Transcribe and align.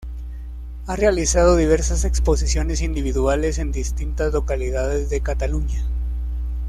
Ha 0.87 0.95
realizado 0.95 1.55
diversas 1.55 2.05
exposiciones 2.05 2.81
individuales 2.81 3.59
en 3.59 3.71
distintas 3.71 4.33
localidades 4.33 5.11
de 5.11 5.21
Cataluña. 5.21 5.83